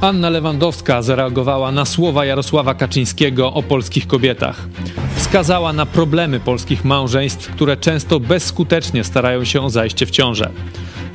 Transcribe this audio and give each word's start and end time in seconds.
Anna 0.00 0.30
Lewandowska 0.30 1.02
zareagowała 1.02 1.72
na 1.72 1.84
słowa 1.84 2.24
Jarosława 2.24 2.74
Kaczyńskiego 2.74 3.52
o 3.52 3.62
polskich 3.62 4.06
kobietach. 4.06 4.68
Wskazała 5.16 5.72
na 5.72 5.86
problemy 5.86 6.40
polskich 6.40 6.84
małżeństw, 6.84 7.50
które 7.50 7.76
często 7.76 8.20
bezskutecznie 8.20 9.04
starają 9.04 9.44
się 9.44 9.62
o 9.62 9.70
zajście 9.70 10.06
w 10.06 10.10
ciążę. 10.10 10.50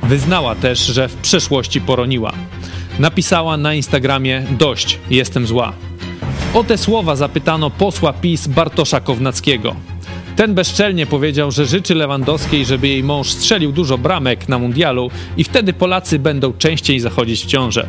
Wyznała 0.02 0.54
też, 0.54 0.78
że 0.78 1.08
w 1.08 1.16
przeszłości 1.16 1.80
poroniła. 1.80 2.32
Napisała 2.98 3.56
na 3.56 3.74
Instagramie: 3.74 4.46
Dość, 4.58 4.98
jestem 5.10 5.46
zła. 5.46 5.72
O 6.54 6.64
te 6.64 6.78
słowa 6.78 7.16
zapytano 7.16 7.70
posła 7.70 8.12
PiS 8.12 8.46
Bartosza 8.46 9.00
Kownackiego. 9.00 9.76
Ten 10.36 10.54
bezczelnie 10.54 11.06
powiedział, 11.06 11.50
że 11.50 11.66
życzy 11.66 11.94
Lewandowskiej, 11.94 12.64
żeby 12.64 12.88
jej 12.88 13.04
mąż 13.04 13.28
strzelił 13.28 13.72
dużo 13.72 13.98
bramek 13.98 14.48
na 14.48 14.58
mundialu 14.58 15.10
i 15.36 15.44
wtedy 15.44 15.72
Polacy 15.72 16.18
będą 16.18 16.52
częściej 16.52 17.00
zachodzić 17.00 17.44
w 17.44 17.46
ciążę. 17.46 17.86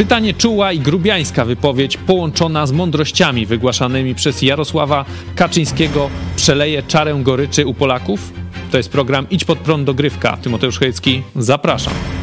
Czytanie 0.00 0.34
czuła 0.34 0.72
i 0.72 0.78
grubiańska 0.78 1.44
wypowiedź 1.44 1.96
połączona 1.96 2.66
z 2.66 2.72
mądrościami 2.72 3.46
wygłaszanymi 3.46 4.14
przez 4.14 4.42
Jarosława 4.42 5.04
Kaczyńskiego 5.34 6.10
przeleje 6.36 6.82
czarę 6.82 7.20
goryczy 7.22 7.66
u 7.66 7.74
Polaków? 7.74 8.32
To 8.70 8.76
jest 8.76 8.90
program 8.90 9.26
Idź 9.30 9.44
pod 9.44 9.58
prąd 9.58 9.84
dogrywka. 9.84 10.36
Tymoteusz 10.36 10.78
Chojecki, 10.78 11.22
zapraszam. 11.36 12.19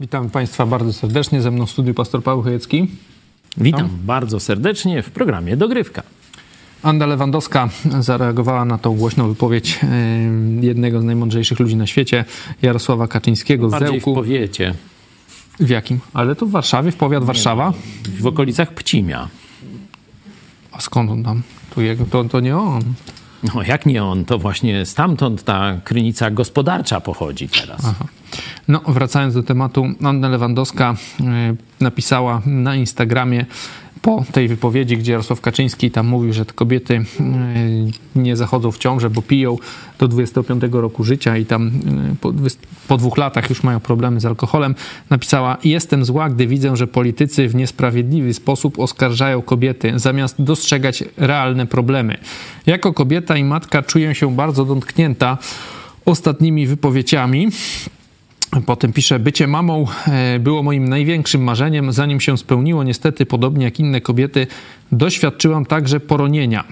Witam 0.00 0.30
Państwa 0.30 0.66
bardzo 0.66 0.92
serdecznie. 0.92 1.42
Ze 1.42 1.50
mną 1.50 1.66
w 1.66 1.70
studiu 1.70 1.94
pastor 1.94 2.22
Paweł 2.22 2.42
Chojecki. 2.42 2.86
Witam 3.56 3.88
bardzo 4.04 4.40
serdecznie 4.40 5.02
w 5.02 5.10
programie 5.10 5.56
Dogrywka. 5.56 6.02
Anna 6.82 7.06
Lewandowska 7.06 7.68
zareagowała 8.00 8.64
na 8.64 8.78
tą 8.78 8.96
głośną 8.96 9.28
wypowiedź 9.28 9.80
jednego 10.60 11.00
z 11.00 11.04
najmądrzejszych 11.04 11.60
ludzi 11.60 11.76
na 11.76 11.86
świecie, 11.86 12.24
Jarosława 12.62 13.08
Kaczyńskiego 13.08 13.70
z 13.70 13.78
Zełku. 13.78 14.12
w 14.12 14.14
powiecie. 14.14 14.74
W 15.60 15.68
jakim? 15.68 16.00
Ale 16.14 16.36
to 16.36 16.46
w 16.46 16.50
Warszawie, 16.50 16.92
w 16.92 16.96
powiat 16.96 17.24
Warszawa. 17.24 17.72
W 18.20 18.26
okolicach 18.26 18.74
Pcimia. 18.74 19.28
A 20.72 20.80
skąd 20.80 21.10
on 21.10 21.24
tam? 21.24 21.42
Tu 21.74 21.80
jego, 21.80 22.04
to, 22.04 22.24
to 22.24 22.40
nie 22.40 22.56
on. 22.56 22.82
No 23.54 23.62
jak 23.62 23.86
nie 23.86 24.04
on, 24.04 24.24
to 24.24 24.38
właśnie 24.38 24.86
stamtąd 24.86 25.42
ta 25.44 25.80
krynica 25.84 26.30
gospodarcza 26.30 27.00
pochodzi 27.00 27.48
teraz. 27.48 27.80
Aha. 27.84 28.04
No, 28.68 28.80
wracając 28.88 29.34
do 29.34 29.42
tematu, 29.42 29.86
Anna 30.02 30.28
Lewandowska 30.28 30.94
y, 31.20 31.24
napisała 31.80 32.42
na 32.46 32.76
Instagramie 32.76 33.46
po 34.02 34.24
tej 34.32 34.48
wypowiedzi, 34.48 34.96
gdzie 34.96 35.12
Jarosław 35.12 35.40
Kaczyński 35.40 35.90
tam 35.90 36.06
mówił, 36.06 36.32
że 36.32 36.44
te 36.44 36.52
kobiety 36.52 36.94
y, 36.94 37.04
nie 38.16 38.36
zachodzą 38.36 38.72
w 38.72 38.78
ciążę, 38.78 39.10
bo 39.10 39.22
piją 39.22 39.56
do 39.98 40.08
25 40.08 40.62
roku 40.72 41.04
życia 41.04 41.36
i 41.36 41.46
tam 41.46 41.68
y, 41.68 42.16
po, 42.20 42.32
po 42.88 42.96
dwóch 42.96 43.18
latach 43.18 43.50
już 43.50 43.62
mają 43.62 43.80
problemy 43.80 44.20
z 44.20 44.26
alkoholem, 44.26 44.74
napisała: 45.10 45.56
Jestem 45.64 46.04
zła, 46.04 46.30
gdy 46.30 46.46
widzę, 46.46 46.76
że 46.76 46.86
politycy 46.86 47.48
w 47.48 47.54
niesprawiedliwy 47.54 48.34
sposób 48.34 48.78
oskarżają 48.78 49.42
kobiety, 49.42 49.92
zamiast 49.96 50.42
dostrzegać 50.42 51.04
realne 51.16 51.66
problemy. 51.66 52.18
Jako 52.66 52.92
kobieta 52.92 53.36
i 53.36 53.44
matka 53.44 53.82
czuję 53.82 54.14
się 54.14 54.36
bardzo 54.36 54.64
dotknięta 54.64 55.38
ostatnimi 56.04 56.66
wypowiedziami. 56.66 57.48
Potem 58.66 58.92
pisze, 58.92 59.18
bycie 59.18 59.46
mamą 59.46 59.86
e, 60.06 60.38
było 60.38 60.62
moim 60.62 60.88
największym 60.88 61.42
marzeniem, 61.42 61.92
zanim 61.92 62.20
się 62.20 62.38
spełniło. 62.38 62.84
Niestety, 62.84 63.26
podobnie 63.26 63.64
jak 63.64 63.80
inne 63.80 64.00
kobiety, 64.00 64.46
doświadczyłam 64.92 65.66
także 65.66 66.00
poronienia. 66.00 66.64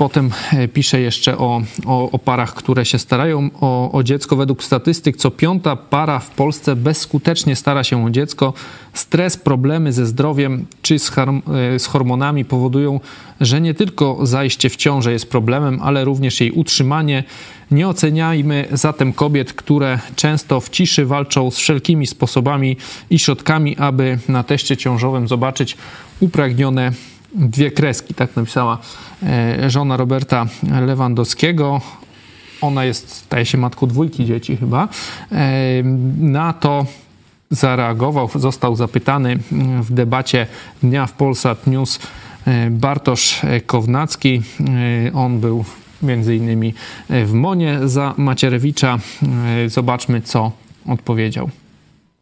Potem 0.00 0.30
e, 0.52 0.68
pisze 0.68 1.00
jeszcze 1.00 1.38
o, 1.38 1.62
o, 1.86 2.10
o, 2.10 2.18
parach, 2.18 2.54
które 2.54 2.84
się 2.84 2.98
starają 2.98 3.50
o, 3.60 3.92
o 3.92 4.02
dziecko. 4.02 4.36
Według 4.36 4.64
statystyk, 4.64 5.16
co 5.16 5.30
piąta 5.30 5.76
para 5.76 6.18
w 6.18 6.30
Polsce 6.30 6.76
bezskutecznie 6.76 7.56
stara 7.56 7.84
się 7.84 8.04
o 8.04 8.10
dziecko. 8.10 8.52
Stres, 8.92 9.36
problemy 9.36 9.92
ze 9.92 10.06
zdrowiem 10.06 10.66
czy 10.82 10.98
z, 10.98 11.12
e, 11.18 11.78
z 11.78 11.86
hormonami 11.86 12.44
powodują, 12.44 13.00
że 13.40 13.60
nie 13.60 13.74
tylko 13.74 14.26
zajście 14.26 14.70
w 14.70 14.76
ciążę 14.76 15.12
jest 15.12 15.30
problemem, 15.30 15.80
ale 15.82 16.04
również 16.04 16.40
jej 16.40 16.50
utrzymanie. 16.50 17.24
Nie 17.70 17.88
oceniajmy 17.88 18.68
zatem 18.72 19.12
kobiet, 19.12 19.52
które 19.52 19.98
często 20.16 20.60
w 20.60 20.70
ciszy 20.70 21.06
walczą 21.06 21.50
z 21.50 21.56
wszelkimi 21.56 22.06
sposobami 22.06 22.76
i 23.10 23.18
środkami, 23.18 23.76
aby 23.76 24.18
na 24.28 24.42
teście 24.42 24.76
ciążowym 24.76 25.28
zobaczyć 25.28 25.76
upragnione 26.20 26.92
dwie 27.34 27.70
kreski, 27.70 28.14
tak 28.14 28.36
napisała 28.36 28.78
e, 29.22 29.70
żona 29.70 29.96
Roberta 29.96 30.46
Lewandowskiego. 30.86 31.80
Ona 32.60 32.84
jest, 32.84 33.10
staje 33.10 33.46
się 33.46 33.58
matką 33.58 33.86
dwójki 33.86 34.24
dzieci 34.24 34.56
chyba. 34.56 34.88
E, 35.32 35.82
na 36.18 36.52
to 36.52 36.86
zareagował, 37.50 38.30
został 38.34 38.76
zapytany 38.76 39.38
w 39.80 39.92
debacie 39.92 40.46
dnia 40.82 41.06
w 41.06 41.12
Polsat 41.12 41.66
News 41.66 41.98
e, 42.46 42.70
Bartosz 42.70 43.40
Kownacki. 43.66 44.42
On 45.14 45.40
był 45.40 45.64
między 46.02 46.36
innymi 46.36 46.74
w 47.10 47.32
Monie 47.32 47.78
za 47.84 48.14
Macierewicza. 48.16 48.98
Zobaczmy, 49.66 50.20
co 50.20 50.52
odpowiedział. 50.86 51.50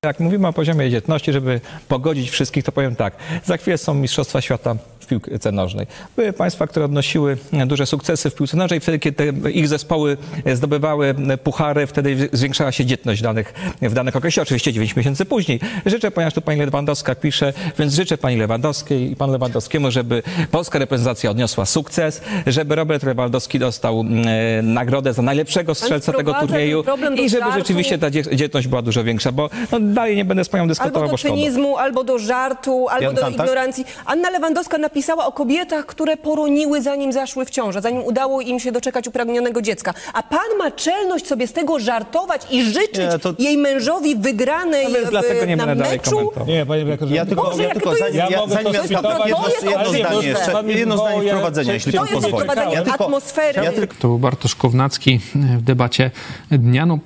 Jak 0.02 0.20
mówimy 0.20 0.48
o 0.48 0.52
poziomie 0.52 0.90
dzietności, 0.90 1.32
żeby 1.32 1.60
pogodzić 1.88 2.30
wszystkich, 2.30 2.64
to 2.64 2.72
powiem 2.72 2.96
tak. 2.96 3.16
Za 3.44 3.56
chwilę 3.56 3.78
są 3.78 3.94
Mistrzostwa 3.94 4.40
Świata 4.40 4.76
w 5.00 5.06
piłce 5.06 5.52
nożnej. 5.52 5.86
Były 6.16 6.32
państwa, 6.32 6.66
które 6.66 6.84
odnosiły 6.84 7.38
duże 7.66 7.86
sukcesy 7.86 8.30
w 8.30 8.34
piłce 8.34 8.56
nożnej. 8.56 8.80
Wtedy, 8.80 8.98
kiedy 8.98 9.32
ich 9.50 9.68
zespoły 9.68 10.16
zdobywały 10.54 11.14
puchary, 11.42 11.86
wtedy 11.86 12.28
zwiększała 12.32 12.72
się 12.72 12.84
dzietność 12.84 13.20
w 13.20 13.24
danych, 13.24 13.54
w 13.82 13.94
danych 13.94 14.16
okresie. 14.16 14.42
Oczywiście 14.42 14.72
9 14.72 14.96
miesięcy 14.96 15.24
później. 15.24 15.60
Życzę, 15.86 16.10
ponieważ 16.10 16.34
tu 16.34 16.40
pani 16.40 16.60
Lewandowska 16.60 17.14
pisze, 17.14 17.52
więc 17.78 17.94
życzę 17.94 18.18
pani 18.18 18.36
Lewandowskiej 18.36 19.12
i 19.12 19.16
panu 19.16 19.32
Lewandowskiemu, 19.32 19.90
żeby 19.90 20.22
polska 20.50 20.78
reprezentacja 20.78 21.30
odniosła 21.30 21.66
sukces, 21.66 22.22
żeby 22.46 22.74
Robert 22.74 23.02
Lewandowski 23.02 23.58
dostał 23.58 24.00
e, 24.00 24.62
nagrodę 24.62 25.12
za 25.12 25.22
najlepszego 25.22 25.74
strzelca 25.74 26.12
tego 26.12 26.34
turnieju 26.34 26.84
i 27.16 27.28
żeby 27.28 27.42
żartu. 27.42 27.58
rzeczywiście 27.58 27.98
ta 27.98 28.10
dzietność 28.10 28.68
była 28.68 28.82
dużo 28.82 29.04
większa, 29.04 29.32
bo 29.32 29.50
no, 29.72 29.80
dalej 29.98 30.16
nie 30.16 30.24
będę 30.24 30.44
z 30.44 30.48
panią 30.48 30.68
dyskutował, 30.68 31.02
Albo 31.02 31.16
do 31.16 31.18
cynizmu, 31.18 31.76
albo 31.76 32.04
do 32.04 32.18
żartu, 32.18 32.88
albo 32.88 33.12
do 33.12 33.28
ignorancji. 33.28 33.84
Anna 34.06 34.30
Lewandowska 34.30 34.78
napisała 34.78 35.26
o 35.26 35.32
kobietach, 35.32 35.86
które 35.86 36.16
poroniły 36.16 36.82
zanim 36.82 37.12
zaszły 37.12 37.44
w 37.44 37.50
ciążę, 37.50 37.80
zanim 37.80 38.04
udało 38.04 38.40
im 38.40 38.60
się 38.60 38.72
doczekać 38.72 39.08
upragnionego 39.08 39.62
dziecka. 39.62 39.94
A 40.12 40.22
pan 40.22 40.58
ma 40.58 40.70
czelność 40.70 41.26
sobie 41.26 41.46
z 41.46 41.52
tego 41.52 41.78
żartować 41.78 42.42
i 42.50 42.62
życzyć 42.62 43.12
nie, 43.12 43.18
to... 43.18 43.34
jej 43.38 43.58
mężowi 43.58 44.16
wygranej 44.16 44.84
no 44.84 44.94
więc 44.94 45.10
dlatego 45.10 45.44
nie 45.44 45.56
na 45.56 45.74
meczu? 45.74 46.32
Nie, 46.46 46.66
panie 46.66 46.84
redaktorze. 46.84 47.14
Ja 47.14 47.26
tylko, 47.26 47.42
Boże, 47.42 47.62
ja 47.62 47.70
tylko 47.70 47.94
zanim, 47.96 48.16
ja, 48.16 48.28
ja, 48.28 48.46
zanim 48.46 48.74
ja 48.74 48.82
jedno, 48.82 49.26
jedno 49.26 49.90
zdanie 49.90 50.28
jeszcze, 50.28 50.62
jedno 50.66 50.98
zdanie 50.98 51.28
wprowadzenia, 51.28 51.72
jeśli 51.74 51.92
pan 51.92 52.08
pozwoli. 52.08 52.46
ja 52.72 52.82
tylko, 52.82 53.04
atmosfery. 53.04 53.64
Ja 53.64 53.72
tylko... 53.72 53.94
To 53.98 54.08
był 54.08 54.18
Bartosz 54.18 54.54
Kownacki 54.54 55.20
w 55.34 55.62
debacie 55.62 56.10
dnia, 56.50 56.86
no 56.86 56.98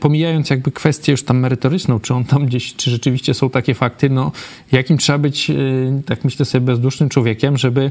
pomijając 0.00 0.50
jakby 0.50 0.70
kwestię 0.72 1.12
już 1.12 1.24
tam 1.24 1.38
merytoryczną, 1.38 2.00
czy 2.00 2.14
on 2.14 2.24
tam 2.30 2.46
gdzieś, 2.46 2.74
czy 2.74 2.90
rzeczywiście 2.90 3.34
są 3.34 3.50
takie 3.50 3.74
fakty, 3.74 4.10
no 4.10 4.32
jakim 4.72 4.98
trzeba 4.98 5.18
być, 5.18 5.50
tak 6.06 6.24
myślę 6.24 6.44
sobie, 6.44 6.66
bezdusznym 6.66 7.08
człowiekiem, 7.08 7.56
żeby, 7.56 7.90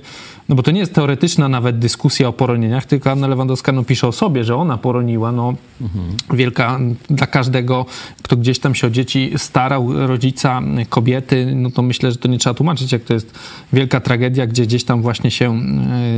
no 0.50 0.56
bo 0.56 0.63
to 0.63 0.71
nie 0.71 0.80
jest 0.80 0.94
teoretyczna 0.94 1.50
nawet 1.50 1.80
dyskusja 1.80 2.27
o 2.27 2.33
poronieniach, 2.33 2.86
tylko 2.86 3.12
Anna 3.12 3.27
Lewandowska 3.27 3.71
no, 3.71 3.83
pisze 3.83 4.07
o 4.07 4.12
sobie, 4.12 4.44
że 4.44 4.56
ona 4.56 4.77
poroniła, 4.77 5.31
no 5.31 5.53
mhm. 5.81 6.06
wielka 6.33 6.80
dla 7.09 7.27
każdego, 7.27 7.86
kto 8.24 8.38
gdzieś 8.38 8.59
tam 8.59 8.75
się 8.75 8.88
o 8.88 8.89
dzieci 8.89 9.31
starał, 9.38 10.07
rodzica, 10.07 10.62
kobiety, 10.89 11.51
no 11.56 11.71
to 11.71 11.81
myślę, 11.81 12.12
że 12.12 12.18
to 12.18 12.27
nie 12.27 12.38
trzeba 12.38 12.53
tłumaczyć, 12.53 12.91
jak 12.91 13.03
to 13.03 13.13
jest 13.13 13.39
wielka 13.74 14.00
tragedia, 14.00 14.47
gdzie 14.47 14.63
gdzieś 14.63 14.83
tam 14.83 15.01
właśnie 15.01 15.31
się 15.31 15.62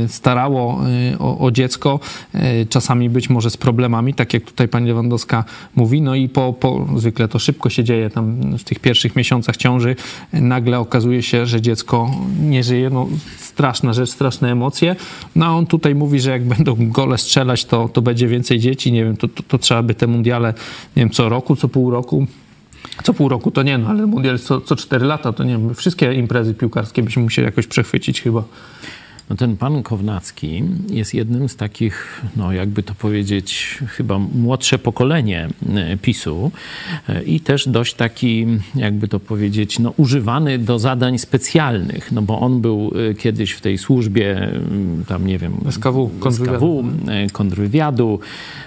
starało 0.08 0.80
o, 1.18 1.38
o 1.38 1.50
dziecko, 1.50 2.00
czasami 2.68 3.10
być 3.10 3.30
może 3.30 3.50
z 3.50 3.56
problemami, 3.56 4.14
tak 4.14 4.34
jak 4.34 4.44
tutaj 4.44 4.68
pani 4.68 4.88
Lewandowska 4.88 5.44
mówi, 5.76 6.00
no 6.02 6.14
i 6.14 6.28
po, 6.28 6.52
po 6.52 6.86
zwykle 6.96 7.28
to 7.28 7.38
szybko 7.38 7.70
się 7.70 7.84
dzieje 7.84 8.10
tam 8.12 8.58
w 8.58 8.64
tych 8.64 8.78
pierwszych 8.78 9.16
miesiącach 9.16 9.56
ciąży, 9.56 9.96
nagle 10.32 10.78
okazuje 10.78 11.22
się, 11.22 11.46
że 11.46 11.60
dziecko 11.60 12.10
nie 12.40 12.62
żyje, 12.64 12.90
no 12.90 13.08
straszna 13.38 13.92
rzecz, 13.92 14.10
straszne 14.10 14.52
emocje, 14.52 14.96
no 15.36 15.46
a 15.46 15.48
on 15.48 15.66
tutaj 15.66 15.94
mówi, 15.94 16.20
że 16.20 16.30
jak 16.30 16.44
będą 16.44 16.76
gole 16.78 17.18
strzelać, 17.18 17.64
to, 17.64 17.88
to 17.88 18.02
będzie 18.02 18.28
więcej 18.28 18.58
dzieci, 18.58 18.92
nie 18.92 19.04
wiem, 19.04 19.16
to, 19.16 19.28
to, 19.28 19.42
to 19.42 19.58
trzeba 19.58 19.82
by 19.82 19.94
te 19.94 20.06
mundiale, 20.06 20.54
nie 20.96 21.02
wiem, 21.02 21.10
co 21.10 21.28
roku, 21.28 21.56
co 21.56 21.68
pół 21.68 21.90
roku, 21.90 22.26
Co 23.02 23.14
pół 23.14 23.28
roku 23.28 23.50
to 23.50 23.62
nie, 23.62 23.78
no 23.78 23.88
ale 23.88 24.06
mundial 24.06 24.38
co, 24.38 24.60
co 24.60 24.76
4 24.76 25.06
lata 25.06 25.32
to 25.32 25.44
nie 25.44 25.52
wiem, 25.52 25.74
wszystkie 25.74 26.14
imprezy 26.14 26.54
piłkarskie 26.54 27.02
byśmy 27.02 27.22
musieli 27.22 27.46
jakoś 27.46 27.66
przechwycić 27.66 28.22
chyba. 28.22 28.44
No 29.32 29.36
ten 29.36 29.56
pan 29.56 29.82
Kownacki 29.82 30.64
jest 30.90 31.14
jednym 31.14 31.48
z 31.48 31.56
takich, 31.56 32.22
no 32.36 32.52
jakby 32.52 32.82
to 32.82 32.94
powiedzieć, 32.94 33.78
chyba 33.88 34.18
młodsze 34.18 34.78
pokolenie 34.78 35.48
e, 35.74 35.96
PiSu 35.96 36.50
e, 37.08 37.22
i 37.22 37.40
też 37.40 37.68
dość 37.68 37.94
taki, 37.94 38.46
jakby 38.74 39.08
to 39.08 39.20
powiedzieć, 39.20 39.78
no 39.78 39.92
używany 39.96 40.58
do 40.58 40.78
zadań 40.78 41.18
specjalnych, 41.18 42.12
no 42.12 42.22
bo 42.22 42.40
on 42.40 42.60
był 42.60 42.92
e, 43.10 43.14
kiedyś 43.14 43.52
w 43.52 43.60
tej 43.60 43.78
służbie, 43.78 44.48
tam 45.08 45.26
nie 45.26 45.38
wiem, 45.38 45.52
SKW, 45.70 46.10
kontrwywiadu, 46.20 46.84
kontrwywiadu 47.32 48.20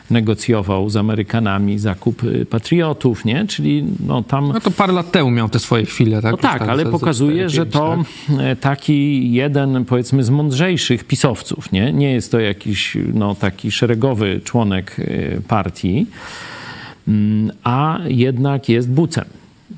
negocjował 0.10 0.90
z 0.90 0.98
Amerykanami 0.98 1.80
zakup 1.80 2.22
patriotów, 2.50 3.26
nie? 3.26 3.48
Czyli 3.48 3.86
no 4.08 4.24
tam... 4.24 4.48
No 4.48 4.62
to 4.62 4.72
parę 4.72 4.94
lat 4.94 5.12
temu 5.12 5.32
miał 5.32 5.50
te 5.50 5.60
swoje 5.60 5.86
chwile, 5.86 6.22
tak? 6.22 6.32
No 6.32 6.38
tak, 6.38 6.62
ale 6.62 6.86
pokazuje, 6.86 7.50
że 7.50 7.66
to 7.66 7.98
tak? 8.28 8.60
taki 8.60 9.32
jeden, 9.32 9.86
powiedzmy, 9.86 10.24
z 10.24 10.30
mądrzejszych 10.56 11.04
pisowców, 11.04 11.72
nie? 11.72 11.94
Nie 11.94 12.12
jest 12.12 12.32
to 12.32 12.40
jakiś, 12.40 12.98
no, 13.14 13.36
taki 13.36 13.72
szeregowy 13.72 14.42
członek 14.44 15.00
y, 15.00 15.42
partii, 15.48 16.08
mm, 17.08 17.52
a 17.64 18.00
jednak 18.06 18.70
jest 18.70 18.90
bucem. 18.90 19.26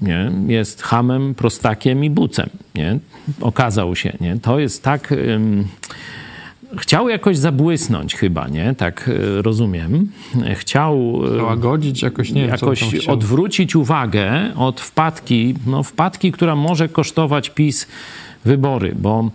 Nie? 0.02 0.32
Jest 0.48 0.82
hamem, 0.82 1.36
prostakiem 1.36 2.04
i 2.04 2.10
bucem. 2.10 2.50
Nie? 2.76 3.00
Okazał 3.42 3.96
się. 3.96 4.18
Nie? 4.22 4.40
To 4.40 4.60
jest 4.60 4.84
tak... 4.84 5.14
Chciał 6.78 7.10
jakoś 7.10 7.38
zabłysnąć 7.38 8.16
chyba, 8.16 8.48
nie? 8.48 8.76
Tak 8.76 9.10
e, 9.10 9.42
rozumiem. 9.42 10.12
Chciał... 10.56 11.22
Załagodzić 11.38 12.02
jakoś, 12.02 12.32
nie 12.32 12.42
Jakoś 12.42 13.08
odwrócić 13.08 13.76
uwagę 13.76 14.32
od 14.56 14.82
wpadki, 14.82 15.56
no 15.68 15.84
wpadki, 15.84 16.32
która 16.32 16.56
może 16.56 16.90
kosztować 16.90 17.50
PiS 17.50 17.88
wybory, 18.46 18.96
bo 18.96 19.32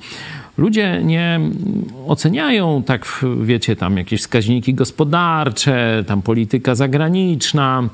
ludzie 0.58 1.00
nie 1.04 1.40
oceniają 2.06 2.82
tak, 2.82 3.24
wiecie, 3.42 3.76
tam 3.76 3.96
jakieś 3.96 4.20
wskaźniki 4.20 4.74
gospodarcze, 4.74 6.04
tam 6.06 6.22
polityka 6.22 6.74
zagraniczna. 6.74 7.88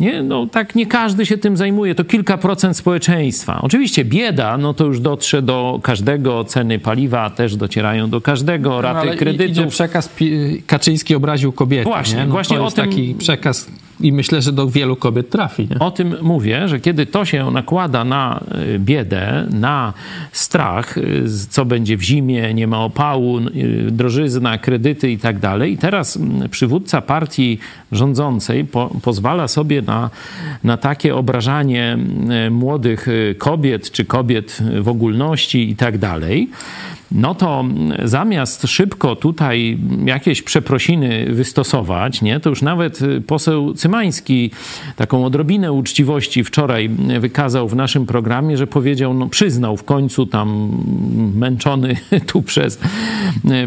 Nie, 0.00 0.22
no 0.22 0.46
tak 0.46 0.74
nie 0.74 0.86
każdy 0.86 1.26
się 1.26 1.38
tym 1.38 1.56
zajmuje, 1.56 1.94
to 1.94 2.04
kilka 2.04 2.38
procent 2.38 2.76
społeczeństwa. 2.76 3.60
Oczywiście 3.62 4.04
bieda, 4.04 4.58
no 4.58 4.74
to 4.74 4.84
już 4.84 5.00
dotrze 5.00 5.42
do 5.42 5.80
każdego, 5.82 6.44
ceny 6.44 6.78
paliwa 6.78 7.30
też 7.30 7.56
docierają 7.56 8.10
do 8.10 8.20
każdego, 8.20 8.70
no, 8.70 8.80
raty 8.80 9.08
no, 9.10 9.16
kredytów. 9.16 9.50
Idzie 9.50 9.66
przekaz, 9.66 10.10
Kaczyński 10.66 11.14
obraził 11.14 11.52
kobiety. 11.52 11.84
Właśnie, 11.84 12.26
no, 12.26 12.32
właśnie 12.32 12.60
o 12.60 12.70
tym... 12.70 12.84
taki 12.84 13.14
przekaz 13.14 13.70
i 14.00 14.12
myślę, 14.12 14.42
że 14.42 14.52
do 14.52 14.68
wielu 14.68 14.96
kobiet 14.96 15.30
trafi. 15.30 15.68
Nie? 15.70 15.78
O 15.78 15.90
tym 15.90 16.16
mówię, 16.22 16.68
że 16.68 16.80
kiedy 16.80 17.06
to 17.06 17.24
się 17.24 17.50
nakłada 17.50 18.04
na 18.04 18.44
y, 18.74 18.78
biedę, 18.78 19.46
na 19.50 19.92
strach, 20.32 20.98
y, 20.98 21.24
co 21.50 21.64
będzie 21.64 21.96
w 21.96 22.02
zimie, 22.02 22.54
nie 22.54 22.66
ma 22.66 22.84
opału, 22.84 23.38
y, 23.38 23.88
drożyzna, 23.90 24.58
kredyty 24.58 25.10
i 25.10 25.18
tak 25.18 25.38
dalej. 25.38 25.72
I 25.72 25.78
teraz 25.78 26.18
przywódca 26.50 27.02
partii 27.02 27.58
rządzącej 27.92 28.64
po, 28.64 28.90
pozwala 29.02 29.48
sobie 29.48 29.82
na, 29.82 30.10
na 30.64 30.76
takie 30.76 31.16
obrażanie 31.16 31.98
młodych 32.50 33.06
kobiet, 33.38 33.90
czy 33.90 34.04
kobiet 34.04 34.58
w 34.80 34.88
ogólności 34.88 35.70
i 35.70 35.76
tak 35.76 35.98
dalej 35.98 36.50
no 37.12 37.34
to 37.34 37.64
zamiast 38.04 38.66
szybko 38.66 39.16
tutaj 39.16 39.78
jakieś 40.04 40.42
przeprosiny 40.42 41.26
wystosować, 41.30 42.22
nie, 42.22 42.40
to 42.40 42.50
już 42.50 42.62
nawet 42.62 43.00
poseł 43.26 43.74
Cymański 43.74 44.50
taką 44.96 45.24
odrobinę 45.24 45.72
uczciwości 45.72 46.44
wczoraj 46.44 46.88
wykazał 47.20 47.68
w 47.68 47.76
naszym 47.76 48.06
programie, 48.06 48.56
że 48.56 48.66
powiedział, 48.66 49.14
no 49.14 49.28
przyznał 49.28 49.76
w 49.76 49.84
końcu 49.84 50.26
tam 50.26 50.70
męczony 51.34 51.96
tu 52.26 52.42
przez, 52.42 52.78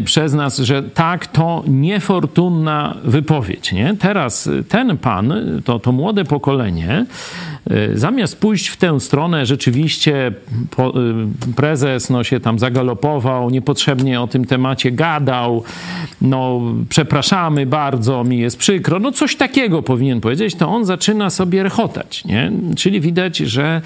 przez 0.04 0.34
nas, 0.34 0.58
że 0.58 0.82
tak, 0.82 1.26
to 1.26 1.64
niefortunna 1.68 2.96
wypowiedź, 3.04 3.72
nie? 3.72 3.96
Teraz 3.98 4.50
ten 4.68 4.98
pan, 4.98 5.34
to, 5.64 5.78
to 5.78 5.92
młode 5.92 6.24
pokolenie, 6.24 7.06
Y, 7.06 7.53
zamiast 7.94 8.40
pójść 8.40 8.68
w 8.68 8.76
tę 8.76 9.00
stronę, 9.00 9.46
rzeczywiście 9.46 10.32
y, 11.48 11.52
prezes 11.56 12.10
no, 12.10 12.24
się 12.24 12.40
tam 12.40 12.58
zagalopował, 12.58 13.50
niepotrzebnie 13.50 14.20
o 14.20 14.26
tym 14.26 14.44
temacie 14.44 14.90
gadał, 14.90 15.62
no 16.22 16.60
przepraszamy 16.88 17.66
bardzo, 17.66 18.24
mi 18.24 18.38
jest 18.38 18.56
przykro, 18.56 18.98
no 18.98 19.12
coś 19.12 19.36
takiego 19.36 19.82
powinien 19.82 20.20
powiedzieć, 20.20 20.54
to 20.54 20.68
on 20.68 20.84
zaczyna 20.84 21.30
sobie 21.30 21.62
rechotać, 21.62 22.24
nie? 22.24 22.52
Czyli 22.76 23.00
widać, 23.00 23.36
że 23.36 23.82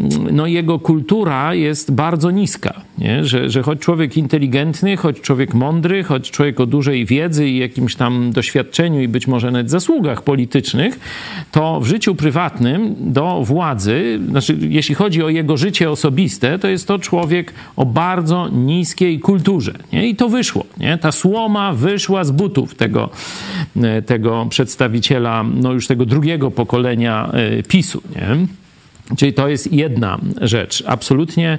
mm, 0.00 0.36
no, 0.36 0.46
jego 0.46 0.78
kultura 0.78 1.54
jest 1.54 1.92
bardzo 1.92 2.30
niska, 2.30 2.80
nie? 3.00 3.24
Że, 3.24 3.50
że 3.50 3.62
choć 3.62 3.78
człowiek 3.78 4.16
inteligentny, 4.16 4.96
choć 4.96 5.20
człowiek 5.20 5.54
mądry, 5.54 6.04
choć 6.04 6.30
człowiek 6.30 6.60
o 6.60 6.66
dużej 6.66 7.06
wiedzy 7.06 7.48
i 7.48 7.58
jakimś 7.58 7.94
tam 7.96 8.32
doświadczeniu 8.32 9.00
i 9.00 9.08
być 9.08 9.26
może 9.26 9.50
nawet 9.50 9.70
zasługach 9.70 10.22
politycznych, 10.22 11.00
to 11.52 11.80
w 11.80 11.86
życiu 11.86 12.14
prywatnym 12.14 12.94
do 12.98 13.42
władzy, 13.44 14.20
znaczy 14.28 14.56
jeśli 14.60 14.94
chodzi 14.94 15.22
o 15.22 15.28
jego 15.28 15.56
życie 15.56 15.90
osobiste, 15.90 16.58
to 16.58 16.68
jest 16.68 16.88
to 16.88 16.98
człowiek 16.98 17.54
o 17.76 17.86
bardzo 17.86 18.48
niskiej 18.48 19.20
kulturze. 19.20 19.72
Nie? 19.92 20.08
I 20.08 20.16
to 20.16 20.28
wyszło. 20.28 20.64
Nie? 20.78 20.98
Ta 20.98 21.12
słoma 21.12 21.72
wyszła 21.72 22.24
z 22.24 22.30
butów 22.30 22.74
tego, 22.74 23.10
e, 23.82 24.02
tego 24.02 24.46
przedstawiciela, 24.50 25.44
no 25.54 25.72
już 25.72 25.86
tego 25.86 26.06
drugiego 26.06 26.50
pokolenia 26.50 27.30
e, 27.32 27.62
PiSu. 27.62 28.02
Nie? 28.16 28.46
Czyli 29.16 29.32
to 29.32 29.48
jest 29.48 29.72
jedna 29.72 30.18
rzecz. 30.40 30.84
Absolutnie, 30.86 31.58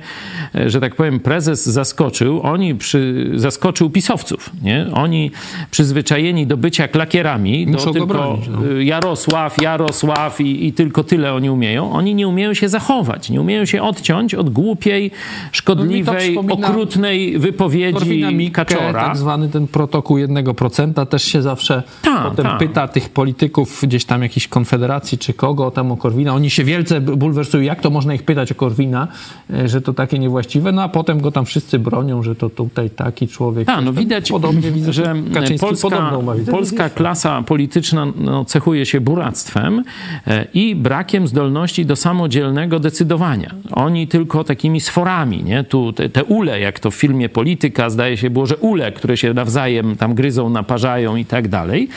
e, 0.56 0.70
że 0.70 0.80
tak 0.80 0.96
powiem, 0.96 1.20
prezes 1.20 1.66
zaskoczył. 1.66 2.42
Oni 2.42 2.76
przy, 2.76 3.32
zaskoczył 3.36 3.90
pisowców. 3.90 4.50
Nie? 4.64 4.88
Oni 4.94 5.32
przyzwyczajeni 5.72 6.48
do 6.48 6.58
bycia 6.58 6.88
klakierami, 6.88 7.68
Muszą 7.68 7.86
to 7.86 7.92
tylko 7.92 8.08
bronić, 8.08 8.48
no. 8.48 8.78
E, 8.80 8.84
Jarosław, 8.84 9.62
Jarosław 9.62 10.42
i, 10.42 10.68
i, 10.68 10.74
tylko 10.74 11.04
tyle 11.04 11.34
oni 11.34 11.50
umieją. 11.50 11.92
Oni 11.92 12.16
nie 12.16 12.28
umieją 12.28 12.54
się 12.54 12.70
zachować, 12.70 13.30
nie 13.30 13.42
umieją 13.42 13.66
się 13.66 13.82
odciąć 13.82 14.36
od 14.36 14.50
głupiej, 14.50 15.12
szkodliwej, 15.52 16.40
no 16.44 16.54
okrutnej 16.54 17.40
wypowiedzi 17.40 18.52
Kaczora. 18.52 19.06
Tak 19.06 19.18
zwany 19.18 19.50
ten 19.50 19.68
protokół 19.68 20.18
jednego 20.18 20.54
procenta 20.54 21.06
też 21.06 21.24
się 21.24 21.42
zawsze 21.42 21.84
ta, 22.02 22.30
potem 22.30 22.46
ta. 22.46 22.58
pyta 22.58 22.88
tych 22.88 23.10
polityków 23.10 23.80
gdzieś 23.84 24.06
tam 24.06 24.24
jakiejś 24.24 24.48
konfederacji 24.48 25.18
czy 25.18 25.34
kogo 25.34 25.72
tam 25.72 25.92
o 25.92 25.98
Korwina. 25.98 26.34
Oni 26.34 26.50
się 26.50 26.64
wielce 26.64 27.02
bulwersują 27.02 27.41
jak 27.62 27.82
to 27.82 27.90
można 27.90 28.14
ich 28.14 28.24
pytać 28.24 28.52
o 28.52 28.56
Korwina, 28.56 29.08
e, 29.54 29.68
że 29.68 29.82
to 29.82 29.94
takie 29.94 30.20
niewłaściwe, 30.20 30.72
no 30.72 30.84
a 30.84 30.90
potem 30.90 31.22
go 31.22 31.32
tam 31.32 31.46
wszyscy 31.46 31.80
bronią, 31.80 32.24
że 32.24 32.36
to 32.36 32.50
tutaj 32.50 32.90
taki 32.90 33.28
człowiek. 33.28 33.70
A, 33.70 33.82
no 33.82 33.94
widać, 33.94 34.32
podobnie 34.32 34.72
widzę, 34.72 34.94
że 34.94 35.16
polska, 35.60 36.12
polska 36.52 36.90
klasa 36.90 37.42
polityczna 37.42 38.08
no, 38.16 38.46
cechuje 38.46 38.86
się 38.86 39.02
buractwem 39.02 39.84
e, 40.28 40.48
i 40.54 40.76
brakiem 40.76 41.28
zdolności 41.28 41.86
do 41.86 41.96
samodzielnego 41.96 42.80
decydowania. 42.80 43.56
Oni 43.72 44.08
tylko 44.08 44.44
takimi 44.44 44.82
sforami, 44.82 45.44
nie? 45.44 45.64
Tu 45.64 45.94
te, 45.94 46.10
te 46.10 46.24
ule, 46.24 46.60
jak 46.60 46.80
to 46.80 46.92
w 46.92 46.96
filmie 46.96 47.30
Polityka, 47.30 47.90
zdaje 47.90 48.18
się 48.18 48.30
było, 48.30 48.46
że 48.46 48.58
ule, 48.58 48.92
które 48.92 49.18
się 49.18 49.34
nawzajem 49.34 49.96
tam 49.96 50.14
gryzą, 50.14 50.50
naparzają 50.50 51.16
i 51.16 51.26
tak 51.26 51.48
dalej. 51.48 51.90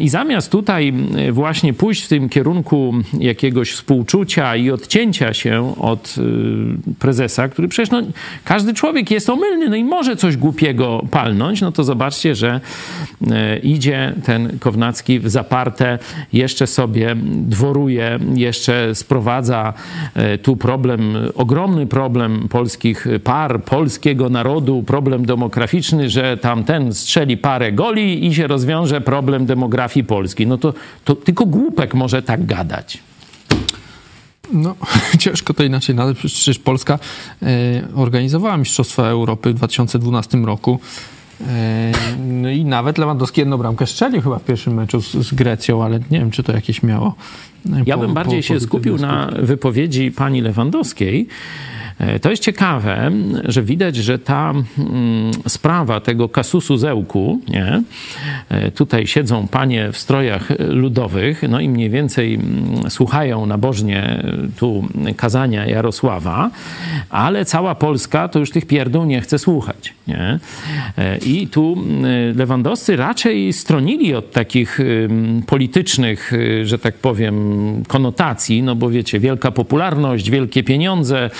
I 0.00 0.08
zamiast 0.08 0.52
tutaj 0.52 0.92
właśnie 1.32 1.72
pójść 1.72 2.04
w 2.04 2.08
tym 2.08 2.28
kierunku 2.28 2.94
jakiegoś 3.18 3.72
współczucia, 3.72 4.53
i 4.56 4.70
odcięcia 4.70 5.34
się 5.34 5.74
od 5.80 6.14
y, 6.18 6.94
prezesa, 6.98 7.48
który 7.48 7.68
przecież 7.68 7.90
no, 7.90 8.02
każdy 8.44 8.74
człowiek 8.74 9.10
jest 9.10 9.30
omylny, 9.30 9.68
no 9.68 9.76
i 9.76 9.84
może 9.84 10.16
coś 10.16 10.36
głupiego 10.36 11.04
palnąć, 11.10 11.60
no 11.60 11.72
to 11.72 11.84
zobaczcie, 11.84 12.34
że 12.34 12.60
y, 13.22 13.58
idzie 13.58 14.14
ten 14.24 14.58
Kownacki 14.58 15.20
w 15.20 15.30
zaparte, 15.30 15.98
jeszcze 16.32 16.66
sobie 16.66 17.16
dworuje, 17.24 18.18
jeszcze 18.34 18.94
sprowadza 18.94 19.72
y, 20.34 20.38
tu 20.38 20.56
problem, 20.56 21.16
ogromny 21.34 21.86
problem 21.86 22.48
polskich 22.48 23.06
par, 23.24 23.62
polskiego 23.62 24.28
narodu, 24.28 24.82
problem 24.82 25.26
demograficzny, 25.26 26.10
że 26.10 26.36
tamten 26.36 26.94
strzeli 26.94 27.36
parę 27.36 27.72
goli 27.72 28.26
i 28.26 28.34
się 28.34 28.46
rozwiąże 28.46 29.00
problem 29.00 29.46
demografii 29.46 30.04
Polski. 30.04 30.46
No 30.46 30.58
to, 30.58 30.74
to 31.04 31.14
tylko 31.14 31.46
głupek 31.46 31.94
może 31.94 32.22
tak 32.22 32.46
gadać. 32.46 32.98
No, 34.52 34.74
ciężko 35.18 35.54
to 35.54 35.64
inaczej 35.64 35.94
nazwać. 35.94 36.16
Przecież 36.18 36.58
Polska 36.58 36.98
e, 37.42 37.46
organizowała 37.94 38.56
Mistrzostwa 38.56 39.02
Europy 39.06 39.50
w 39.50 39.54
2012 39.54 40.38
roku. 40.38 40.80
E, 41.40 41.92
no 42.26 42.50
i 42.50 42.64
nawet 42.64 42.98
Lewandowski 42.98 43.40
jedną 43.40 43.58
bramkę 43.58 43.86
strzelił 43.86 44.22
chyba 44.22 44.38
w 44.38 44.44
pierwszym 44.44 44.74
meczu 44.74 45.02
z, 45.02 45.12
z 45.12 45.34
Grecją, 45.34 45.84
ale 45.84 45.98
nie 46.10 46.18
wiem, 46.18 46.30
czy 46.30 46.42
to 46.42 46.52
jakieś 46.52 46.82
miało. 46.82 47.14
E, 47.72 47.82
ja 47.86 47.96
bym 47.96 48.14
bardziej 48.14 48.40
po, 48.40 48.46
się 48.46 48.60
skupił 48.60 48.98
na 48.98 49.30
wypowiedzi 49.42 50.12
pani 50.12 50.40
Lewandowskiej, 50.40 51.28
to 52.22 52.30
jest 52.30 52.42
ciekawe, 52.42 53.10
że 53.44 53.62
widać, 53.62 53.96
że 53.96 54.18
ta 54.18 54.50
mm, 54.50 55.30
sprawa 55.48 56.00
tego 56.00 56.28
kasusu 56.28 56.76
zełku, 56.76 57.40
nie? 57.48 57.82
E, 58.48 58.70
tutaj 58.70 59.06
siedzą 59.06 59.48
panie 59.48 59.92
w 59.92 59.98
strojach 59.98 60.48
ludowych, 60.58 61.42
no 61.48 61.60
i 61.60 61.68
mniej 61.68 61.90
więcej 61.90 62.34
mm, 62.34 62.90
słuchają 62.90 63.46
nabożnie 63.46 64.22
tu 64.56 64.88
kazania 65.16 65.66
Jarosława, 65.66 66.50
ale 67.10 67.44
cała 67.44 67.74
Polska 67.74 68.28
to 68.28 68.38
już 68.38 68.50
tych 68.50 68.66
pierdół 68.66 69.04
nie 69.04 69.20
chce 69.20 69.38
słuchać. 69.38 69.94
Nie? 70.08 70.38
E, 70.98 71.18
I 71.18 71.48
tu 71.48 71.76
lewandowscy 72.34 72.96
raczej 72.96 73.52
stronili 73.52 74.14
od 74.14 74.32
takich 74.32 74.78
politycznych, 75.46 76.32
że 76.64 76.78
tak 76.78 76.94
powiem, 76.94 77.34
konotacji, 77.88 78.62
no 78.62 78.76
bo 78.76 78.90
wiecie, 78.90 79.20
wielka 79.20 79.50
popularność, 79.50 80.30
wielkie 80.30 80.62
pieniądze, 80.62 81.30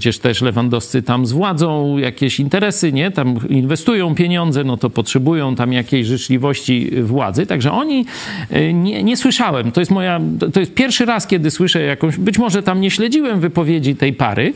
przecież 0.00 0.18
też 0.18 0.42
lewandowscy 0.42 1.02
tam 1.02 1.26
z 1.26 1.32
władzą 1.32 1.98
jakieś 1.98 2.40
interesy, 2.40 2.92
nie? 2.92 3.10
Tam 3.10 3.48
inwestują 3.48 4.14
pieniądze, 4.14 4.64
no 4.64 4.76
to 4.76 4.90
potrzebują 4.90 5.54
tam 5.54 5.72
jakiejś 5.72 6.06
życzliwości 6.06 6.90
władzy. 7.02 7.46
Także 7.46 7.72
oni 7.72 8.06
e, 8.50 8.72
nie, 8.72 9.02
nie 9.02 9.16
słyszałem. 9.16 9.72
To 9.72 9.80
jest 9.80 9.90
moja, 9.90 10.20
to 10.52 10.60
jest 10.60 10.74
pierwszy 10.74 11.04
raz, 11.04 11.26
kiedy 11.26 11.50
słyszę 11.50 11.82
jakąś, 11.82 12.16
być 12.16 12.38
może 12.38 12.62
tam 12.62 12.80
nie 12.80 12.90
śledziłem 12.90 13.40
wypowiedzi 13.40 13.96
tej 13.96 14.12
pary, 14.12 14.52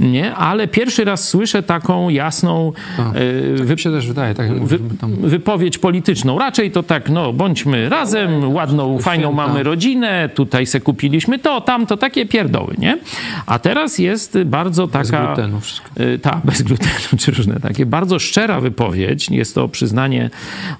nie? 0.00 0.34
Ale 0.34 0.68
pierwszy 0.68 1.04
raz 1.04 1.28
słyszę 1.28 1.62
taką 1.62 2.08
jasną 2.08 2.72
A, 2.98 3.02
tak 3.02 3.22
wy, 3.54 3.78
się 3.78 3.90
też 3.90 4.06
wydaje, 4.06 4.34
tak 4.34 4.64
wy, 4.64 4.78
wypowiedź 5.20 5.78
polityczną. 5.78 6.38
Raczej 6.38 6.70
to 6.70 6.82
tak, 6.82 7.10
no 7.10 7.32
bądźmy 7.32 7.88
razem, 7.88 8.54
ładną, 8.54 8.98
fajną 8.98 9.32
mamy 9.32 9.62
rodzinę, 9.62 10.30
tutaj 10.34 10.66
se 10.66 10.80
kupiliśmy 10.80 11.38
to, 11.38 11.60
tamto, 11.60 11.96
takie 11.96 12.26
pierdoły, 12.26 12.74
nie? 12.78 12.98
A 13.46 13.58
teraz 13.58 13.98
jest 13.98 14.38
bardzo 14.44 14.77
taka... 14.86 15.02
Bez 15.02 15.10
glutenu 15.10 15.60
wszystko. 15.60 15.90
Tak, 16.22 16.40
bez 16.44 16.62
glutenu, 16.62 16.90
czy 17.20 17.30
różne 17.30 17.60
takie. 17.60 17.86
Bardzo 17.86 18.18
szczera 18.18 18.60
wypowiedź. 18.60 19.30
Jest 19.30 19.54
to 19.54 19.68
przyznanie 19.68 20.30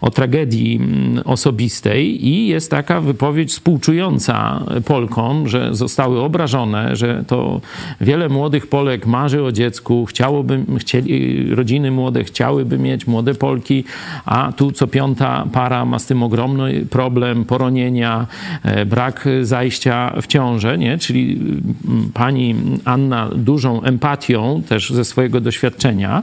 o 0.00 0.10
tragedii 0.10 0.76
mm, 0.76 1.22
osobistej 1.24 2.26
i 2.26 2.46
jest 2.46 2.70
taka 2.70 3.00
wypowiedź 3.00 3.50
współczująca 3.50 4.62
Polkom, 4.84 5.48
że 5.48 5.74
zostały 5.74 6.20
obrażone, 6.20 6.96
że 6.96 7.24
to 7.26 7.60
wiele 8.00 8.28
młodych 8.28 8.66
Polek 8.66 9.06
marzy 9.06 9.42
o 9.42 9.52
dziecku, 9.52 10.06
chciałoby, 10.06 10.64
chcieli, 10.78 11.54
rodziny 11.54 11.90
młode 11.90 12.24
chciałyby 12.24 12.78
mieć 12.78 13.06
młode 13.06 13.34
Polki, 13.34 13.84
a 14.24 14.52
tu 14.56 14.72
co 14.72 14.86
piąta 14.86 15.46
para 15.52 15.84
ma 15.84 15.98
z 15.98 16.06
tym 16.06 16.22
ogromny 16.22 16.86
problem 16.90 17.44
poronienia, 17.44 18.26
e, 18.62 18.86
brak 18.86 19.28
zajścia 19.42 20.12
w 20.22 20.26
ciążę, 20.26 20.78
nie? 20.78 20.98
Czyli 20.98 21.40
mm, 21.88 22.10
pani 22.14 22.54
Anna 22.84 23.28
dużą 23.36 23.82
empatią 23.88 24.62
też 24.68 24.90
ze 24.90 25.04
swojego 25.04 25.40
doświadczenia 25.40 26.22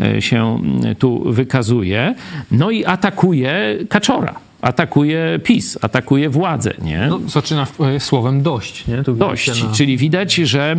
e, 0.00 0.22
się 0.22 0.58
tu 0.98 1.32
wykazuje. 1.32 2.14
No 2.50 2.70
i 2.70 2.84
atakuje 2.84 3.78
Kaczora 3.88 4.48
atakuje 4.60 5.40
PiS, 5.44 5.78
atakuje 5.82 6.30
władzę. 6.30 6.74
Nie? 6.82 7.06
No, 7.10 7.20
zaczyna 7.26 7.66
e, 7.96 8.00
słowem 8.00 8.42
dość. 8.42 8.86
Nie? 8.86 9.02
dość, 9.02 9.50
czyli 9.72 9.96
widać, 9.96 10.34
że 10.34 10.76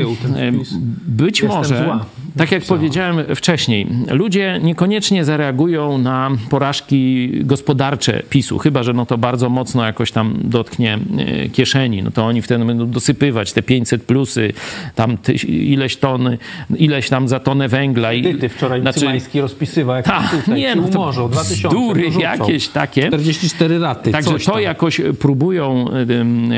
być 1.08 1.44
może, 1.44 1.84
zła. 1.84 2.06
Tak 2.38 2.52
jak 2.52 2.64
powiedziałem 2.64 3.36
wcześniej, 3.36 3.88
ludzie 4.12 4.60
niekoniecznie 4.64 5.26
zareagują 5.26 5.98
na 5.98 6.32
porażki 6.50 7.32
gospodarcze 7.44 8.24
PiSu, 8.30 8.58
chyba, 8.58 8.84
że 8.84 8.94
no 8.94 9.06
to 9.06 9.18
bardzo 9.18 9.50
mocno 9.50 9.86
jakoś 9.86 10.12
tam 10.12 10.40
dotknie 10.44 11.00
e, 11.18 11.50
kieszeni, 11.50 12.04
no 12.04 12.12
to 12.12 12.26
oni 12.26 12.42
wtedy 12.42 12.66
będą 12.66 12.90
dosypywać 12.90 13.54
te 13.54 13.62
500 13.62 14.04
plusy, 14.04 14.54
tam 14.96 15.18
ileś 15.48 15.98
ton, 15.98 16.38
ileś 16.76 17.10
tam 17.10 17.28
za 17.28 17.40
tonę 17.40 17.68
węgla. 17.68 18.14
I, 18.14 18.50
wczoraj 18.50 18.82
znaczy, 18.82 19.00
Cymański 19.00 19.42
rozpisywał, 19.42 19.96
jak 19.96 20.06
ta, 20.06 20.24
tutaj, 20.32 20.60
nie, 20.60 20.76
no 20.76 20.88
to 20.88 21.00
umorzą, 21.00 21.30
2000, 21.30 21.68
bzdury 21.68 22.10
jakieś 22.20 22.68
takie. 22.68 23.08
44 23.08 23.70
cztery 23.70 23.80
raty. 23.80 24.12
Także 24.12 24.40
to 24.40 24.60
jakoś 24.60 25.02
próbują, 25.20 25.86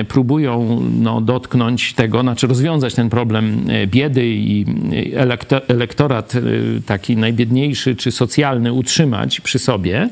próbują 0.08 0.82
no, 1.00 1.22
dotknąć 1.22 1.94
tego, 1.94 2.22
znaczy 2.22 2.48
rozwiązać 2.48 2.94
ten 2.94 3.10
problem 3.10 3.66
e, 3.70 3.88
biedy 3.88 4.28
i 4.28 4.66
e, 5.16 5.26
elektorat 5.68 6.36
e, 6.36 6.42
taki 6.86 7.18
najbiedniejszy 7.18 7.96
czy 7.96 8.12
socjalny 8.12 8.74
utrzymać 8.74 9.42
przy 9.42 9.60
sobie. 9.60 10.10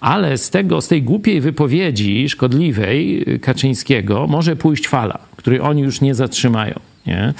Ale 0.00 0.38
z 0.38 0.50
tego, 0.50 0.80
z 0.80 0.88
tej 0.88 1.02
głupiej 1.02 1.40
wypowiedzi 1.40 2.28
szkodliwej 2.28 3.24
Kaczyńskiego 3.42 4.26
może 4.26 4.56
pójść 4.56 4.88
fala, 4.88 5.18
której 5.36 5.60
oni 5.60 5.82
już 5.82 6.00
nie 6.00 6.14
zatrzymają. 6.14 6.80
Nie? 7.06 7.34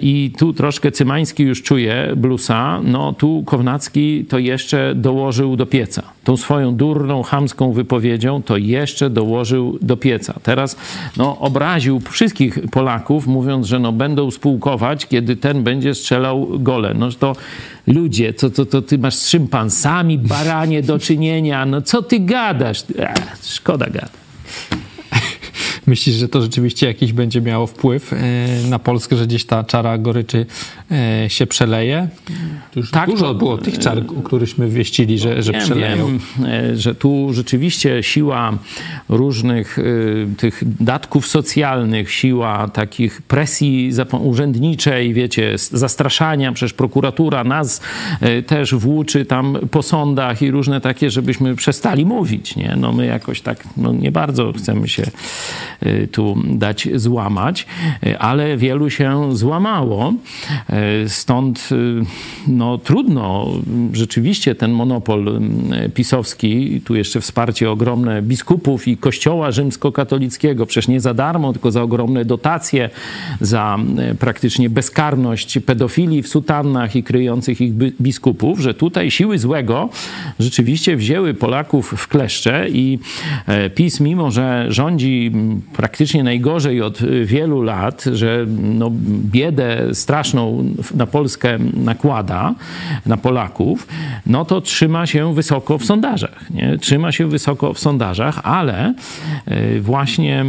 I 0.00 0.32
tu 0.38 0.52
troszkę 0.52 0.92
Cymański 0.92 1.42
już 1.42 1.62
czuje 1.62 2.12
blusa, 2.16 2.80
no 2.84 3.12
tu 3.12 3.42
Kownacki 3.46 4.24
to 4.28 4.38
jeszcze 4.38 4.94
dołożył 4.94 5.56
do 5.56 5.66
pieca. 5.66 6.02
Tą 6.24 6.36
swoją 6.36 6.74
durną, 6.74 7.22
chamską 7.22 7.72
wypowiedzią 7.72 8.42
to 8.42 8.56
jeszcze 8.56 9.10
dołożył 9.10 9.78
do 9.82 9.96
pieca. 9.96 10.34
Teraz 10.42 10.76
no, 11.16 11.38
obraził 11.38 12.00
wszystkich 12.10 12.58
Polaków, 12.70 13.26
mówiąc, 13.26 13.66
że 13.66 13.78
no, 13.78 13.92
będą 13.92 14.30
spółkować, 14.30 15.06
kiedy 15.06 15.36
ten 15.36 15.62
będzie 15.62 15.94
strzelał 15.94 16.48
gole. 16.58 16.94
No 16.94 17.10
to 17.10 17.36
ludzie, 17.86 18.32
to, 18.32 18.50
to, 18.50 18.66
to 18.66 18.82
ty 18.82 18.98
masz 18.98 19.14
z 19.14 19.28
szympansami, 19.28 20.18
baranie 20.18 20.82
do 20.82 20.98
czynienia, 20.98 21.66
no 21.66 21.82
co 21.82 22.02
ty 22.02 22.20
gadasz? 22.20 22.84
Ech, 22.98 23.36
szkoda 23.42 23.86
gada. 23.86 24.24
Myślisz, 25.86 26.16
że 26.16 26.28
to 26.28 26.42
rzeczywiście 26.42 26.86
jakiś 26.86 27.12
będzie 27.12 27.40
miało 27.40 27.66
wpływ 27.66 28.12
e, 28.12 28.16
na 28.68 28.78
Polskę, 28.78 29.16
że 29.16 29.26
gdzieś 29.26 29.44
ta 29.44 29.64
czara 29.64 29.98
goryczy 29.98 30.46
e, 30.90 31.30
się 31.30 31.46
przeleje? 31.46 32.08
Już 32.76 32.90
tak, 32.90 33.10
dużo 33.10 33.26
to, 33.26 33.34
było 33.34 33.58
tych 33.58 33.78
czar, 33.78 33.98
o 34.18 34.22
którychśmy 34.22 34.68
wieścili, 34.68 35.18
że, 35.18 35.42
że 35.42 35.52
wiem, 35.52 35.62
przeleją. 35.62 36.06
Wiem, 36.06 36.20
e, 36.46 36.76
że 36.76 36.94
tu 36.94 37.28
rzeczywiście 37.32 38.02
siła 38.02 38.58
różnych 39.08 39.78
tych 40.36 40.62
datków 40.80 41.26
socjalnych, 41.26 42.12
siła 42.12 42.68
takich 42.68 43.22
presji 43.22 43.90
urzędniczej, 44.20 45.14
wiecie, 45.14 45.54
zastraszania, 45.58 46.52
przecież 46.52 46.72
prokuratura 46.72 47.44
nas 47.44 47.80
też 48.46 48.74
włóczy 48.74 49.24
tam 49.24 49.56
po 49.70 49.82
sądach 49.82 50.42
i 50.42 50.50
różne 50.50 50.80
takie, 50.80 51.10
żebyśmy 51.10 51.56
przestali 51.56 52.06
mówić, 52.06 52.56
nie? 52.56 52.74
No 52.76 52.92
my 52.92 53.06
jakoś 53.06 53.40
tak, 53.40 53.64
no 53.76 53.92
nie 53.92 54.12
bardzo 54.12 54.52
chcemy 54.52 54.88
się 54.88 55.02
tu 56.12 56.36
dać 56.44 56.88
złamać, 56.94 57.66
y, 58.06 58.18
ale 58.18 58.56
wielu 58.56 58.90
się 58.90 59.36
złamało. 59.36 60.14
Y, 61.04 61.08
stąd 61.08 61.68
no, 62.48 62.78
trudno 62.78 63.48
rzeczywiście 63.92 64.54
ten 64.54 64.72
monopol 64.72 65.40
pisowski, 65.94 66.80
tu 66.84 66.94
jeszcze 66.94 67.20
wsparcie 67.20 67.70
ogromne 67.70 68.22
biskupów 68.22 68.88
i 68.88 68.96
kościoła 68.96 69.50
rzymskokatolickiego, 69.50 70.66
przecież 70.66 70.88
nie 70.88 71.00
za 71.00 71.14
darmo, 71.14 71.52
tylko 71.52 71.70
za 71.70 71.82
ogromne 71.82 72.24
dotacje, 72.24 72.90
za 73.40 73.78
praktycznie 74.18 74.70
bezkarność 74.70 75.58
pedofilii 75.66 76.22
w 76.22 76.28
sutannach 76.28 76.96
i 76.96 77.02
kryjących 77.02 77.60
ich 77.60 77.72
biskupów, 77.74 78.60
że 78.60 78.74
tutaj 78.74 79.10
siły 79.10 79.38
złego 79.38 79.88
rzeczywiście 80.38 80.96
wzięły 80.96 81.34
Polaków 81.34 81.94
w 81.96 82.08
kleszcze 82.08 82.66
i 82.68 82.98
e, 83.46 83.70
PiS, 83.70 84.00
mimo 84.00 84.30
że 84.30 84.66
rządzi 84.68 85.32
praktycznie 85.76 86.24
najgorzej 86.24 86.82
od 86.82 87.00
y, 87.00 87.24
wielu 87.24 87.62
lat, 87.62 88.04
że 88.12 88.46
no, 88.48 88.90
biedę 89.32 89.94
straszną 89.94 90.64
na 90.94 91.06
Polskę 91.06 91.58
nakłada, 91.74 92.54
na 93.06 93.16
Polaków, 93.16 93.86
no 94.26 94.44
to 94.44 94.60
trzyma 94.60 95.06
się 95.06 95.34
wysoko 95.34 95.78
w 95.78 95.84
sondażach. 95.84 96.50
Nie? 96.50 96.78
Trzyma 96.78 97.12
się 97.12 97.26
wysoko 97.26 97.74
w 97.74 97.78
sondażach, 97.78 98.40
ale 98.42 98.94
y, 99.48 99.80
właśnie 99.80 100.44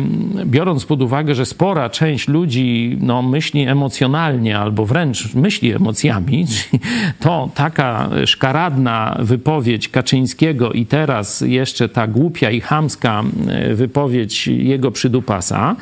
biorąc 0.45 0.86
pod 0.86 1.01
uwagę, 1.01 1.36
że 1.36 1.45
spora 1.45 1.89
część 1.89 2.27
ludzi 2.27 2.98
no, 3.01 3.22
myśli 3.22 3.62
emocjonalnie 3.62 4.60
albo 4.60 4.86
wręcz 4.86 5.36
myśli 5.36 5.74
emocjami, 5.74 6.45
to 7.19 7.50
taka 7.55 8.10
szkaradna 8.25 9.17
wypowiedź 9.19 9.89
Kaczyńskiego 9.89 10.72
i 10.72 10.86
teraz 10.86 11.41
jeszcze 11.41 11.89
ta 11.89 12.07
głupia 12.07 12.51
i 12.51 12.62
chamska 12.62 13.24
y, 13.69 13.75
wypowiedź 13.75 14.48
jego 14.48 14.91
przydłużenia 14.91 15.04
dupasa, 15.09 15.75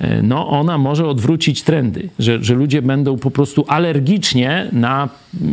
e, 0.00 0.22
no 0.22 0.48
ona 0.48 0.78
może 0.78 1.06
odwrócić 1.06 1.62
trendy, 1.62 2.08
że, 2.18 2.44
że 2.44 2.54
ludzie 2.54 2.82
będą 2.82 3.18
po 3.18 3.30
prostu 3.30 3.64
alergicznie 3.68 4.68
na 4.72 5.08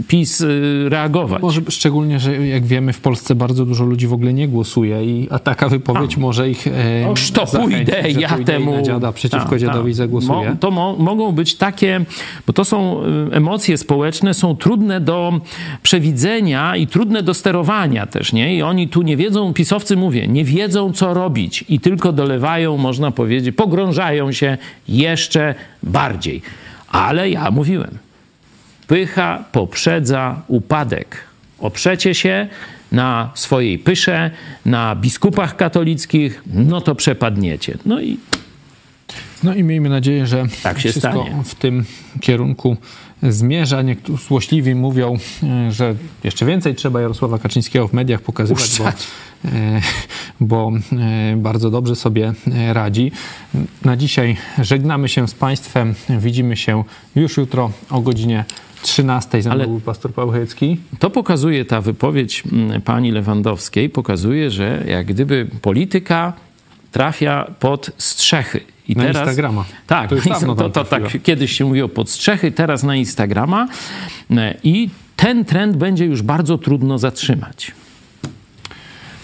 PiS 0.08 0.42
y, 0.42 0.86
reagować. 0.90 1.42
Może 1.42 1.62
szczególnie, 1.70 2.20
że 2.20 2.48
jak 2.48 2.66
wiemy 2.66 2.94
w 2.94 3.02
Polsce 3.02 3.36
bardzo 3.36 3.66
dużo 3.66 3.86
ludzi 3.86 4.08
w 4.08 4.14
ogóle 4.14 4.34
nie 4.34 4.48
głosuje 4.48 5.06
i 5.06 5.28
a 5.32 5.40
taka 5.40 5.70
wypowiedź 5.70 6.18
a. 6.18 6.20
może 6.20 6.50
ich 6.50 6.68
e, 6.68 7.14
to 7.34 7.46
pójdę, 7.46 8.04
ja 8.20 8.38
temu... 8.46 8.76
Na 8.76 8.82
dziada 8.82 9.12
przeciwko 9.12 9.50
ta, 9.50 9.58
dziadowi 9.58 9.94
zagłosuję. 9.94 10.50
Mo, 10.50 10.56
to 10.60 10.72
mo, 10.72 10.96
mogą 10.96 11.32
być 11.32 11.56
takie, 11.56 12.02
bo 12.48 12.54
to 12.54 12.66
są 12.66 13.04
y, 13.32 13.36
emocje 13.36 13.78
społeczne, 13.78 14.34
są 14.34 14.56
trudne 14.56 15.02
do 15.02 15.42
przewidzenia 15.84 16.76
i 16.76 16.88
trudne 16.88 17.24
do 17.24 17.34
sterowania 17.34 18.06
też, 18.06 18.34
nie? 18.34 18.56
I 18.56 18.62
oni 18.62 18.88
tu 18.88 19.02
nie 19.02 19.18
wiedzą, 19.18 19.54
pisowcy 19.54 19.98
mówię, 19.98 20.28
nie 20.28 20.46
wiedzą 20.46 20.94
co 20.94 21.14
robić 21.14 21.66
i 21.70 21.80
tylko 21.80 22.14
dolewają, 22.14 22.78
można 22.78 23.09
powiedzieć, 23.12 23.56
pogrążają 23.56 24.32
się 24.32 24.58
jeszcze 24.88 25.56
bardziej. 25.84 26.42
Ale 26.88 27.30
ja 27.30 27.52
mówiłem, 27.52 27.98
Pycha 28.90 29.44
poprzedza 29.52 30.42
upadek. 30.48 31.18
Oprzecie 31.60 32.16
się 32.16 32.48
na 32.92 33.32
swojej 33.36 33.80
pysze, 33.80 34.32
na 34.66 34.96
biskupach 34.96 35.56
katolickich, 35.56 36.44
no 36.54 36.82
to 36.82 36.96
przepadniecie. 36.96 37.78
No 37.86 38.02
i 38.02 38.18
no 39.44 39.54
i 39.54 39.64
miejmy 39.64 39.90
nadzieję, 39.90 40.28
że 40.28 40.46
tak 40.64 40.80
się 40.80 40.90
wszystko 40.90 41.12
stanie. 41.12 41.44
w 41.46 41.56
tym 41.56 41.86
kierunku 42.22 42.78
zmierza. 43.24 43.82
Niektórzy 43.82 44.26
złośliwi 44.26 44.76
mówią, 44.76 45.18
e, 45.44 45.72
że 45.72 45.96
jeszcze 46.24 46.46
więcej 46.46 46.76
trzeba 46.76 47.02
Jarosława 47.02 47.40
Kaczyńskiego 47.40 47.88
w 47.88 47.94
mediach 47.94 48.22
pokazywać, 48.22 48.78
bo, 48.80 48.88
e, 49.50 49.82
bo 50.40 50.72
e, 50.92 51.36
bardzo 51.38 51.72
dobrze 51.72 51.96
sobie 51.96 52.34
radzi. 52.74 53.12
Na 53.86 53.98
dzisiaj 53.98 54.38
żegnamy 54.62 55.10
się 55.10 55.28
z 55.28 55.34
Państwem. 55.34 55.96
Widzimy 56.10 56.58
się 56.58 56.84
już 57.16 57.38
jutro 57.38 57.72
o 57.90 58.02
godzinie 58.02 58.46
13 58.82 59.42
Ale 59.50 59.68
był 59.68 59.80
pastor 59.80 60.14
Paweł 60.14 60.32
Chojecki. 60.32 60.78
To 61.00 61.10
pokazuje 61.10 61.66
ta 61.66 61.82
wypowiedź 61.82 62.44
mm, 62.52 62.82
pani 62.82 63.12
Lewandowskiej, 63.12 63.90
pokazuje, 63.90 64.52
że 64.52 64.84
jak 64.88 65.06
gdyby 65.06 65.48
polityka 65.62 66.34
trafia 66.92 67.52
pod 67.60 67.92
strzechy. 67.98 68.62
I 68.90 68.96
na 68.96 69.04
teraz, 69.04 69.18
Instagrama. 69.18 69.66
Tak, 69.88 70.10
to, 70.10 70.16
już 70.16 70.24
to, 70.46 70.56
to, 70.56 70.70
to 70.70 70.86
tak 70.86 71.04
kiedyś 71.24 71.52
się 71.52 71.66
mówiło 71.66 71.90
pod 71.90 72.10
strzechy, 72.10 72.52
teraz 72.52 72.84
na 72.84 72.96
Instagrama. 72.96 73.68
E, 74.32 74.58
I 74.64 74.90
ten 75.16 75.46
trend 75.46 75.78
będzie 75.78 76.06
już 76.06 76.22
bardzo 76.22 76.58
trudno 76.58 76.98
zatrzymać. 76.98 77.72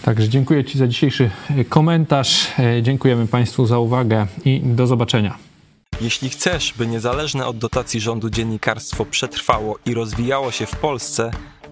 Także 0.02 0.30
dziękuję 0.30 0.64
Ci 0.64 0.78
za 0.78 0.88
dzisiejszy 0.88 1.30
e, 1.50 1.66
komentarz. 1.66 2.48
E, 2.60 2.84
dziękujemy 2.84 3.28
Państwu 3.28 3.66
za 3.66 3.80
uwagę 3.80 4.28
i 4.46 4.62
do 4.64 4.88
zobaczenia. 4.88 5.38
Jeśli 6.02 6.30
chcesz, 6.30 6.74
by 6.78 6.88
niezależne 6.88 7.48
od 7.48 7.58
dotacji 7.58 8.00
rządu 8.00 8.30
dziennikarstwo 8.30 9.06
przetrwało 9.06 9.80
i 9.86 9.94
rozwijało 9.94 10.52
się 10.52 10.66
w 10.66 10.76
Polsce, 10.76 11.32